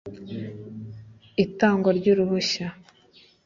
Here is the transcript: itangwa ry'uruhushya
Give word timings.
itangwa 1.43 1.89
ry'uruhushya 1.97 2.67